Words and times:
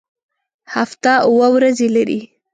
هفته 0.75 1.11
اووه 1.27 1.47
ورځې 1.55 1.87
لري 1.95 2.19